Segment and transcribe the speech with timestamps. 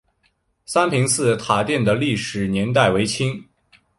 [0.65, 3.39] 三平寺塔殿的历史年代为清。